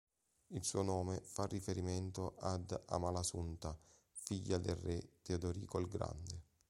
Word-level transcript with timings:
Il 0.47 0.63
suo 0.65 0.81
nome 0.81 1.21
fa 1.23 1.45
riferimento 1.45 2.33
ad 2.39 2.75
Amalasunta, 2.87 3.77
figlia 4.09 4.57
del 4.57 4.75
re 4.77 5.09
Teodorico 5.21 5.77
il 5.77 5.85
Grande. 5.87 6.41